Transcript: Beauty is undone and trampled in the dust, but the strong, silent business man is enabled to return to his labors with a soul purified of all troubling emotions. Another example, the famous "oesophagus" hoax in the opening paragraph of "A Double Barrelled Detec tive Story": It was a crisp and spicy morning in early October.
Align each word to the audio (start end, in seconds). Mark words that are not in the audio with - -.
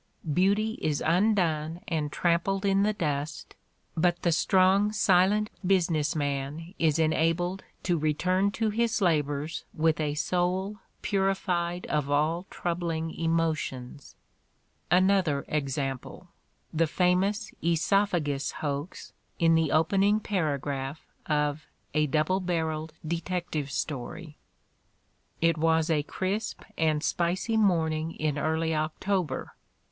Beauty 0.33 0.79
is 0.81 1.03
undone 1.05 1.81
and 1.87 2.11
trampled 2.11 2.65
in 2.65 2.81
the 2.81 2.91
dust, 2.91 3.53
but 3.95 4.23
the 4.23 4.31
strong, 4.31 4.91
silent 4.91 5.51
business 5.63 6.15
man 6.15 6.73
is 6.79 6.97
enabled 6.97 7.63
to 7.83 7.99
return 7.99 8.49
to 8.49 8.71
his 8.71 8.99
labors 8.99 9.63
with 9.75 9.99
a 9.99 10.15
soul 10.15 10.77
purified 11.03 11.85
of 11.85 12.09
all 12.09 12.47
troubling 12.49 13.13
emotions. 13.13 14.15
Another 14.89 15.45
example, 15.47 16.29
the 16.73 16.87
famous 16.87 17.51
"oesophagus" 17.61 18.53
hoax 18.53 19.13
in 19.37 19.53
the 19.53 19.71
opening 19.71 20.19
paragraph 20.19 21.05
of 21.27 21.67
"A 21.93 22.07
Double 22.07 22.39
Barrelled 22.39 22.93
Detec 23.05 23.51
tive 23.51 23.69
Story": 23.69 24.35
It 25.41 25.59
was 25.59 25.91
a 25.91 26.01
crisp 26.01 26.63
and 26.75 27.03
spicy 27.03 27.55
morning 27.55 28.15
in 28.15 28.39
early 28.39 28.73
October. 28.75 29.53